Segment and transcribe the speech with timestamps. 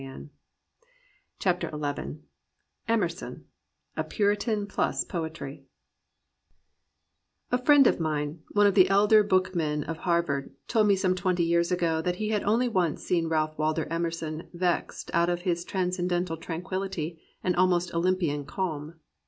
[1.39, 2.23] 331
[2.87, 3.37] i A PURITAN PLUS POETRY
[3.85, 5.65] I A PURITAN PLUS POETRY
[7.51, 11.13] I A FRIEND of mine, one of the Elder Bookmen of Harvard, told me some
[11.13, 15.41] twenty years ago that he had only once seen Ralph Waldo Emerson vexed out of
[15.43, 18.95] his transcendental tranquillity and almost Olympian calm.